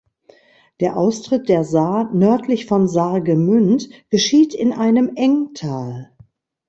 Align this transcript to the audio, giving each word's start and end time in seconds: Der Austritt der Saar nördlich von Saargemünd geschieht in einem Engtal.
Der 0.79 0.97
Austritt 0.97 1.47
der 1.47 1.63
Saar 1.63 2.11
nördlich 2.11 2.65
von 2.65 2.87
Saargemünd 2.87 3.87
geschieht 4.09 4.55
in 4.55 4.73
einem 4.73 5.11
Engtal. 5.15 6.11